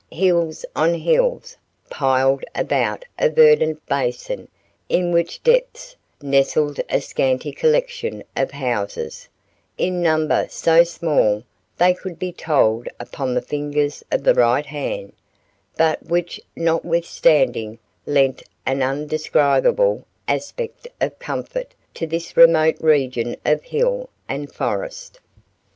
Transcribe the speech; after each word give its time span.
Hills 0.11 0.65
on 0.75 0.95
hills 0.95 1.57
piled 1.91 2.43
about 2.55 3.05
a 3.19 3.29
verdant 3.29 3.85
basin 3.85 4.47
in 4.89 5.11
whose 5.11 5.37
depths 5.37 5.95
nestled 6.23 6.79
a 6.89 6.99
scanty 6.99 7.51
collection 7.51 8.23
of 8.35 8.49
houses, 8.49 9.29
in 9.77 10.01
number 10.01 10.47
so 10.49 10.83
small 10.83 11.43
they 11.77 11.93
could 11.93 12.17
be 12.17 12.31
told 12.31 12.89
upon 12.99 13.35
the 13.35 13.43
fingers 13.43 14.03
of 14.11 14.23
the 14.23 14.33
right 14.33 14.65
hand, 14.65 15.13
but 15.77 16.01
which 16.07 16.41
notwithstanding 16.55 17.77
lent 18.07 18.41
an 18.65 18.81
indescribable 18.81 20.07
aspect 20.27 20.87
of 20.99 21.19
comfort 21.19 21.75
to 21.93 22.07
this 22.07 22.35
remote 22.35 22.77
region 22.79 23.35
of 23.45 23.61
hill 23.61 24.09
and 24.27 24.51
forest. 24.51 25.19